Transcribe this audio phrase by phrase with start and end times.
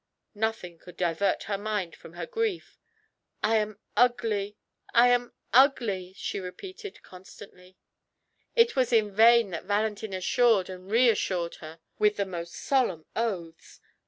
[0.33, 2.79] Nothing could divert her mind from her grief.
[3.43, 4.57] "I am ugly
[4.95, 7.77] I am ugly," she repeated constantly.
[8.55, 13.79] It was in vain that Valentin assured and reassured her with the most solemn oaths.